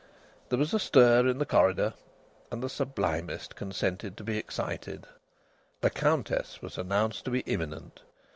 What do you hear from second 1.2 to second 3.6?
in the corridor, and the sublimest